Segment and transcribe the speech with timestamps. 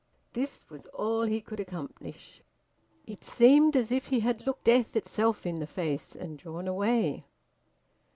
[0.33, 2.41] This was all he could accomplish.
[3.05, 7.27] It seemed as if he had looked death itself in the face, and drawn away.